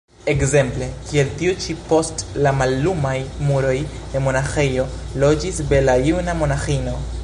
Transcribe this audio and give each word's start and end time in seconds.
Ekzemple 0.31 0.85
kiel 1.09 1.29
tiu 1.41 1.51
ĉi: 1.65 1.75
post 1.91 2.23
la 2.47 2.55
mallumaj 2.61 3.13
muroj 3.51 3.77
de 4.15 4.25
monaĥejo 4.29 4.91
loĝis 5.25 5.65
bela 5.75 6.01
juna 6.11 6.41
monaĥino. 6.43 7.03